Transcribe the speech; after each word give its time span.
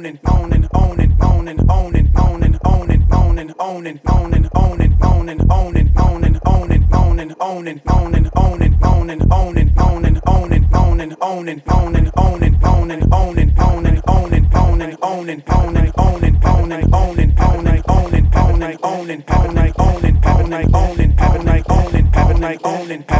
Can 0.00 0.18
I 23.10 23.19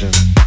Production. 0.00 0.39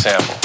Sample. 0.00 0.39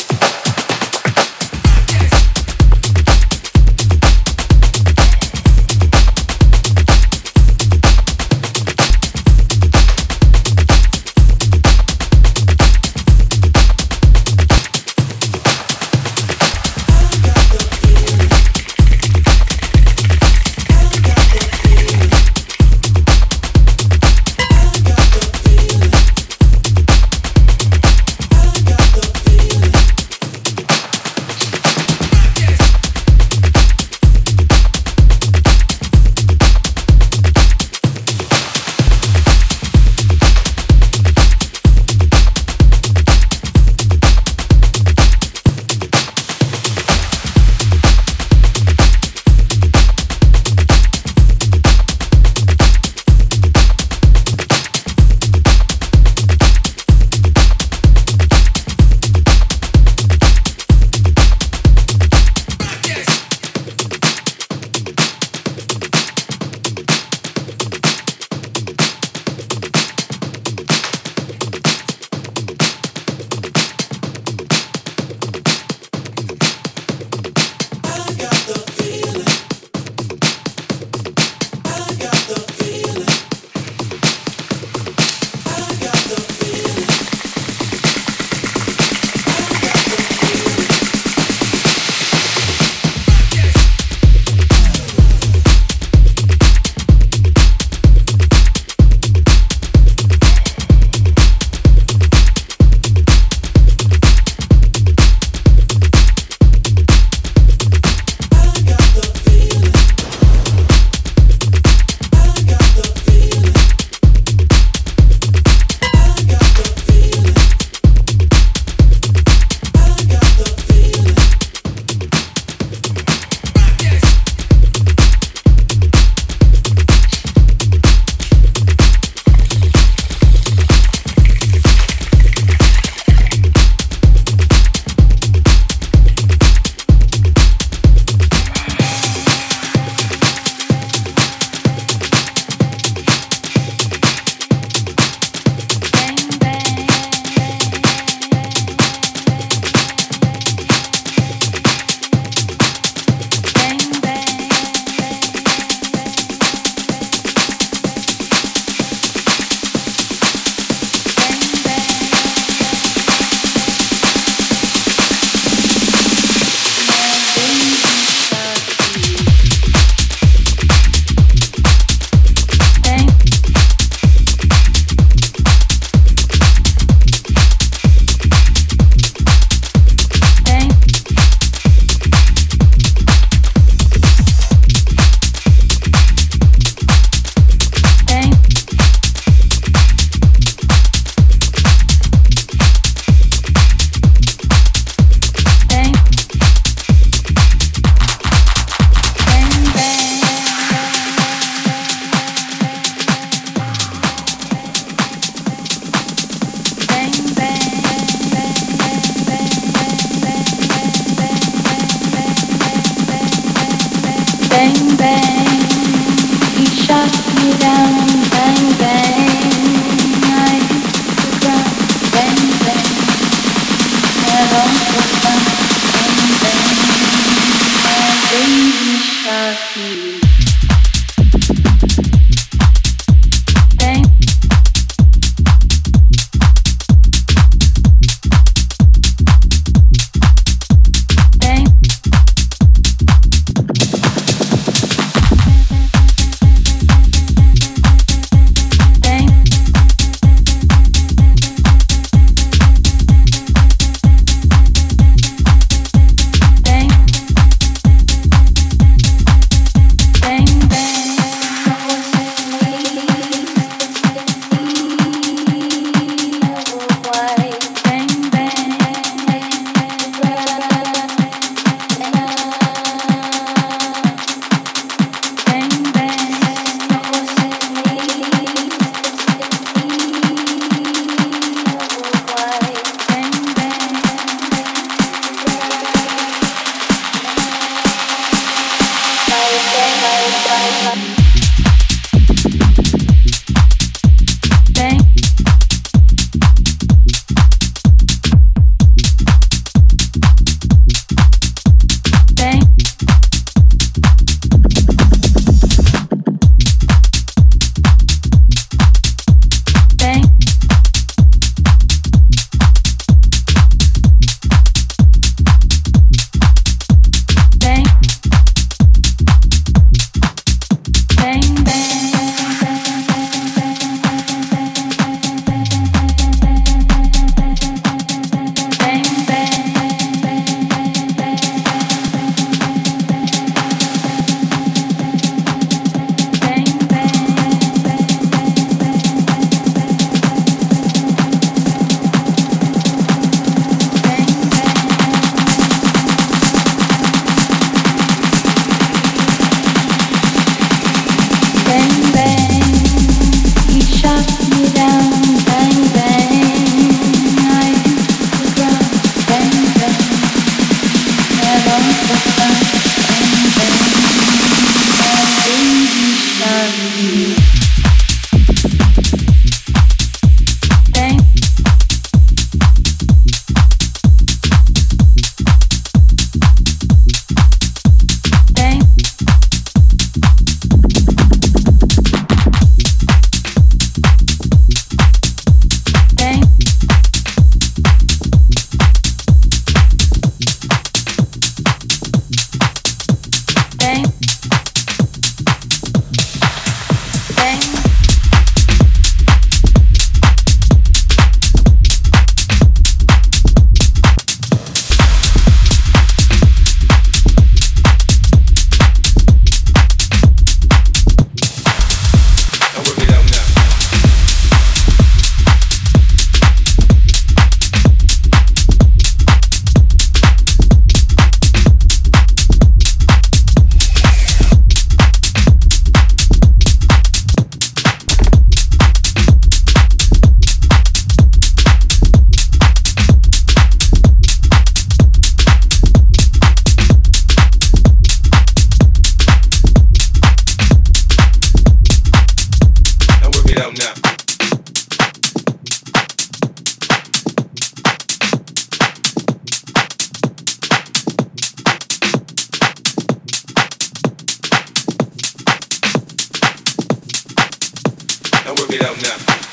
work 458.59 458.73
it 458.73 458.83
out 458.83 459.01
now. 459.01 459.44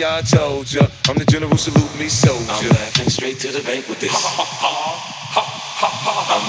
why 0.00 0.18
I 0.18 0.22
told 0.22 0.72
ya? 0.72 0.86
I'm 1.08 1.16
the 1.16 1.24
general, 1.24 1.56
salute 1.56 1.96
me 1.98 2.08
soldier. 2.08 2.44
I'm 2.50 2.70
laughing 2.70 3.10
straight 3.10 3.38
to 3.40 3.50
the 3.52 3.62
bank 3.62 3.88
with 3.88 4.00
this. 4.00 4.12
I'm 4.16 4.26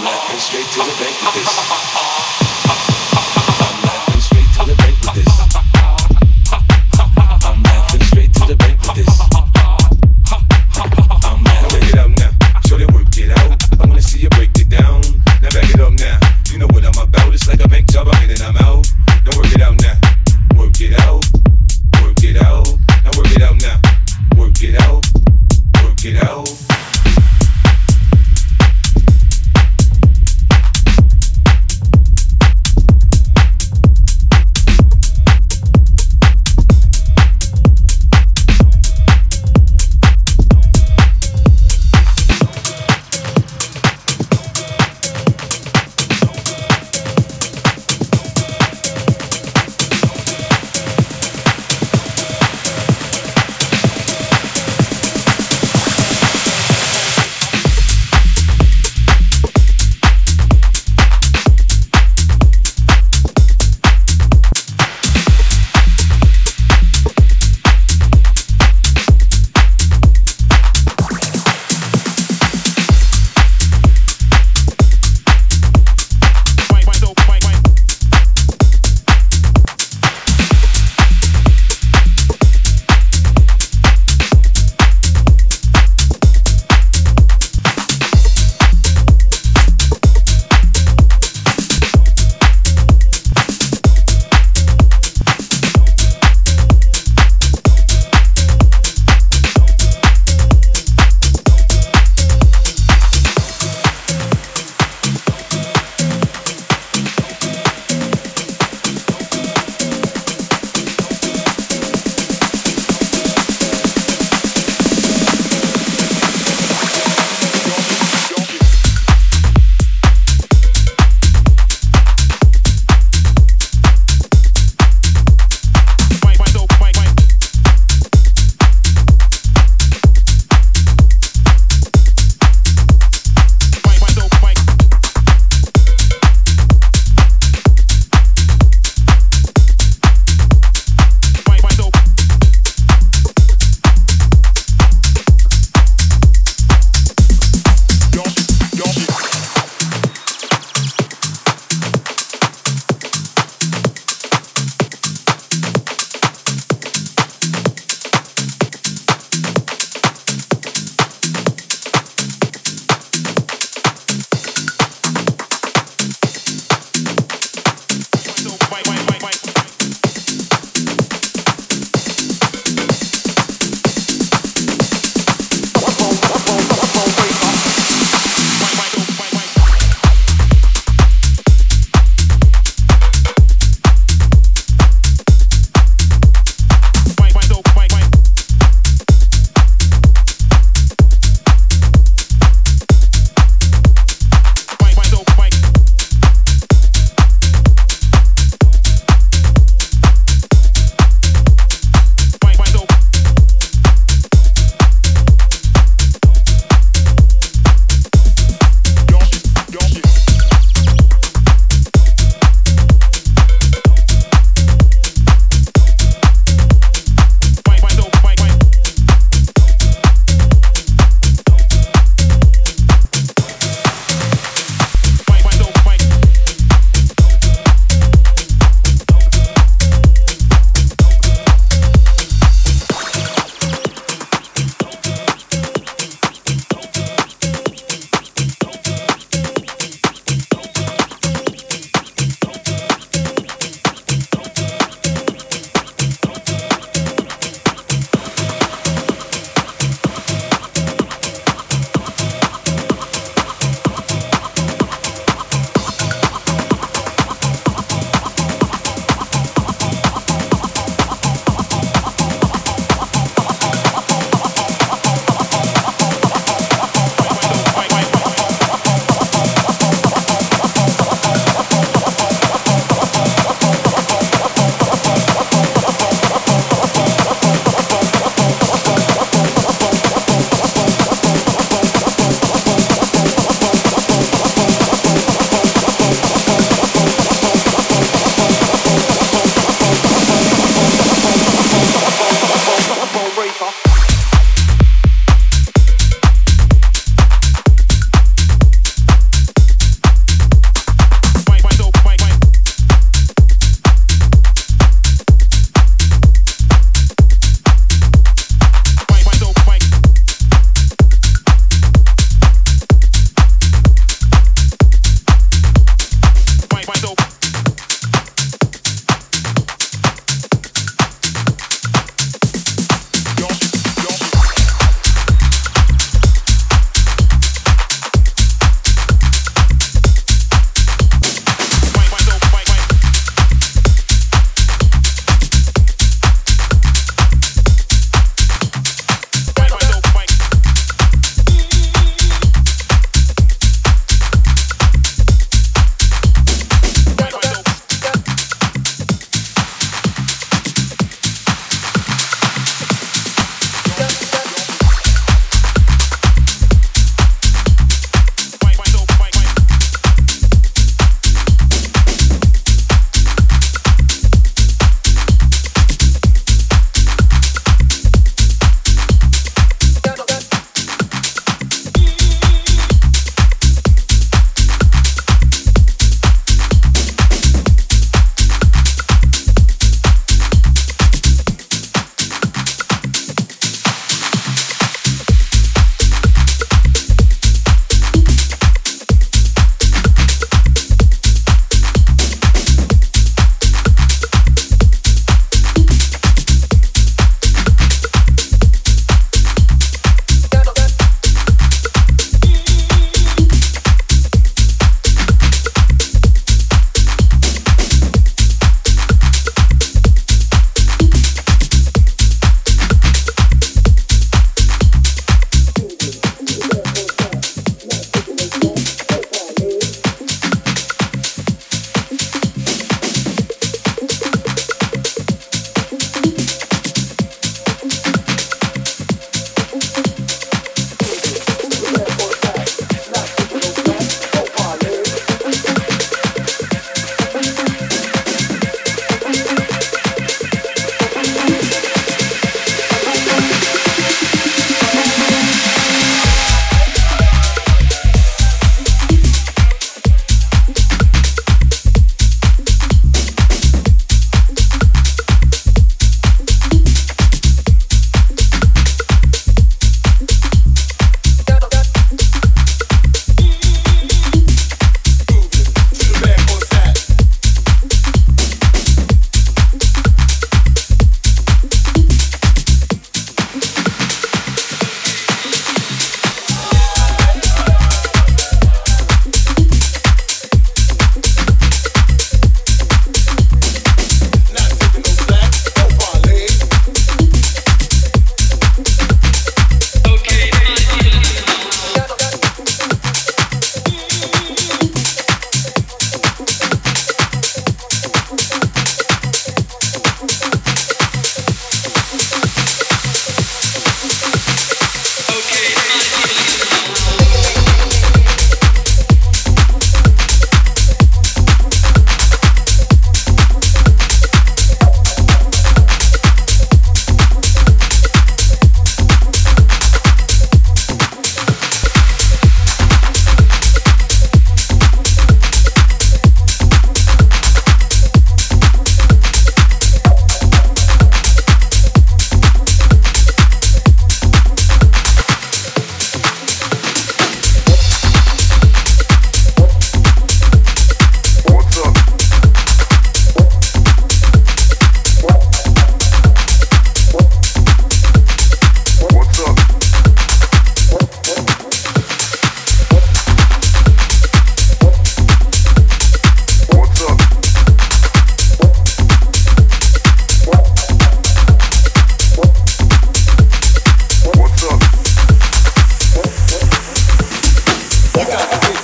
laughing 0.03 0.39
straight 0.39 0.65
to 0.65 0.79
the 0.79 0.95
bank 0.97 1.21
with 1.21 1.34
this. 1.36 2.44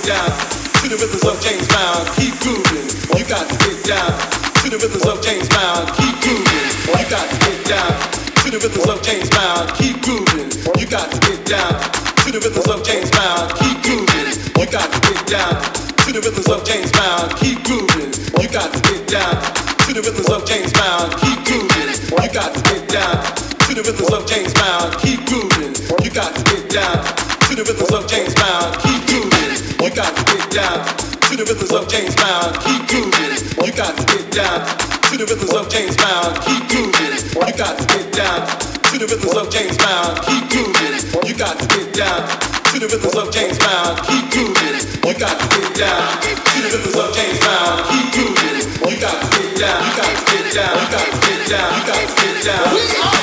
To 0.02 0.88
the 0.90 0.98
rhythms 0.98 1.22
of 1.22 1.38
James 1.38 1.62
Brown. 1.70 2.02
Keep 2.18 2.34
grooving. 2.42 2.90
You 3.14 3.22
got 3.22 3.46
to 3.46 3.54
get 3.62 3.78
down 3.86 4.10
to 4.58 4.66
the 4.66 4.78
rhythms 4.82 5.06
of 5.06 5.22
James 5.22 5.46
Brown. 5.46 5.86
Keep 5.94 6.18
grooving. 6.26 6.66
You 6.90 7.06
got 7.06 7.22
to 7.30 7.36
get 7.38 7.58
down 7.70 7.94
to 8.42 8.46
the 8.50 8.58
rhythms 8.58 8.88
of 8.90 8.98
James 9.06 9.30
Brown. 9.30 9.70
Keep 9.78 10.02
grooving. 10.02 10.50
You 10.74 10.86
got 10.90 11.06
to 11.06 11.18
get 11.22 11.46
down 11.46 11.78
to 12.18 12.28
the 12.34 12.40
rhythms 12.42 12.66
of 12.66 12.82
James 12.82 13.10
Brown. 13.14 13.46
Keep 13.62 13.78
grooving. 13.86 14.34
You 14.58 14.66
got 14.66 14.90
to 14.90 14.98
get 15.06 15.22
down 15.30 15.54
to 15.62 16.08
the 16.10 16.18
rhythms 16.18 16.50
of 16.50 16.60
James 16.66 16.90
Brown. 16.90 17.30
Keep 17.38 17.58
grooving. 17.62 18.10
You 18.42 18.48
got 18.50 18.74
to 18.74 18.80
get 18.82 19.06
down 19.06 19.38
to 19.86 19.90
the 19.94 20.02
rhythms 20.02 20.30
of 20.34 20.42
James 20.50 20.72
Brown. 20.74 21.14
Keep 21.22 21.38
grooving. 21.46 21.94
You 22.10 22.30
got 22.34 22.50
to 22.50 22.60
get 22.74 22.82
down 22.90 23.22
to 23.22 23.70
the 23.70 23.82
rhythms 23.86 24.10
of 24.10 24.26
James 24.26 24.50
Brown. 24.50 24.90
Keep 24.98 25.20
grooving. 25.30 25.72
You 26.02 26.10
got 26.10 26.34
to 26.34 26.42
get 26.50 26.66
down 26.74 26.98
to 27.46 27.52
the 27.54 27.62
rhythms 27.62 27.94
of 27.94 28.02
James 28.10 28.34
Brown. 28.34 28.66
Keep 28.82 29.11
got 30.02 30.16
to 30.18 30.24
get 30.34 30.50
down 30.50 30.78
to 31.30 31.32
the 31.38 31.44
rhythms 31.46 31.70
of 31.70 31.86
James 31.86 32.14
Brown. 32.18 32.50
Keep 32.66 32.82
grooving. 32.90 33.38
You 33.62 33.72
got 33.72 33.94
to 33.94 34.02
get 34.10 34.26
down 34.34 34.58
to 34.66 35.14
the 35.14 35.26
rhythms 35.30 35.54
of 35.54 35.70
James 35.70 35.94
Brown. 35.94 36.34
Keep 36.42 36.62
grooving. 36.70 37.14
You 37.38 37.54
got 37.54 37.78
to 37.78 37.84
get 37.86 38.06
down 38.10 38.40
to 38.82 38.94
the 38.98 39.06
rhythms 39.06 39.36
of 39.38 39.46
James 39.54 39.78
Brown. 39.78 40.18
Keep 40.26 40.44
grooving. 40.50 40.98
You 41.22 41.34
got 41.38 41.54
to 41.54 41.66
get 41.70 41.94
down 41.94 42.18
to 42.66 42.76
the 42.82 42.88
rhythms 42.90 43.14
of 43.14 43.30
James 43.30 43.58
Brown. 43.62 43.94
Keep 44.02 44.24
grooving. 44.34 44.82
You 45.06 45.14
got 45.14 45.38
to 45.38 45.46
get 45.54 45.70
down 45.78 46.02
to 46.18 46.56
the 46.58 46.68
rhythms 46.74 46.98
of 46.98 47.08
James 47.14 47.38
Brown. 47.38 47.74
Keep 47.86 48.06
grooving. 48.10 48.58
You 48.90 48.96
got 48.98 49.16
to 49.22 49.26
get 49.38 49.50
down. 49.54 49.78
You 49.86 49.92
got 50.02 50.10
to 50.10 50.22
get 50.34 50.46
down. 50.50 50.74
You 50.82 50.88
got 50.90 51.06
to 51.06 51.18
get 51.22 51.40
down. 51.46 51.68
You 51.78 51.82
got 51.86 52.02
to 52.02 52.14
get 52.18 52.36
down. 52.42 52.66
We 52.74 52.82
are 52.98 53.21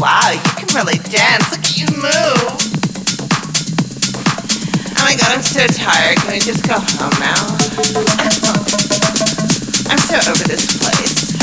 Wow, 0.00 0.30
you 0.30 0.38
can 0.54 0.68
really 0.76 0.98
dance. 1.10 1.50
Look 1.50 1.58
at 1.58 1.76
you 1.76 1.86
move. 1.96 2.54
Oh 4.94 5.02
my 5.02 5.16
god, 5.16 5.32
I'm 5.34 5.42
so 5.42 5.66
tired. 5.66 6.18
Can 6.18 6.30
we 6.30 6.38
just 6.38 6.62
go 6.68 6.78
home 6.78 7.18
now? 7.18 7.34
I'm 9.90 9.98
so 9.98 10.14
over 10.30 10.44
this 10.46 10.78
place. 10.78 11.34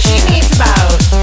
She 0.00 0.16
needs 0.30 0.48
about 0.56 1.17